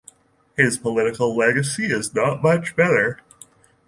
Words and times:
His 0.57 0.79
political 0.79 1.37
legacy 1.37 1.85
is 1.85 2.15
not 2.15 2.41
much 2.41 2.75
better. 2.75 3.19